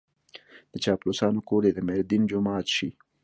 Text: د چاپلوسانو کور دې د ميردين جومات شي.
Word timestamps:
د 0.71 0.73
چاپلوسانو 0.83 1.39
کور 1.49 1.61
دې 1.65 1.71
د 1.75 1.79
ميردين 1.87 2.21
جومات 2.31 2.67
شي. 2.75 2.89